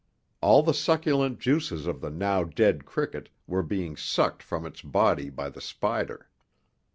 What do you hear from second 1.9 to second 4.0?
the now dead cricket were being